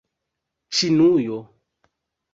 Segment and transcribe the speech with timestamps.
[0.79, 1.39] Ĉinujo